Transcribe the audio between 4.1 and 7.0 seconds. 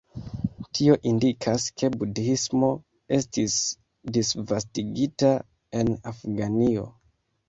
disvastigita en Afganio.